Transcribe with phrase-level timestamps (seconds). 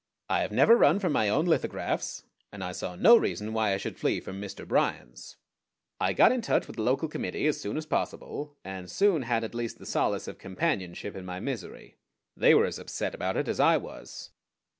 [0.29, 3.77] I have never run from my own lithographs, and I saw no reason why I
[3.77, 4.67] should flee from Mr.
[4.67, 5.37] Bryan's.
[5.99, 9.43] I got in touch with the local committee as soon as possible, and soon had
[9.43, 11.97] at least the solace of companionship in my misery.
[12.35, 14.31] They were as upset about it as I was.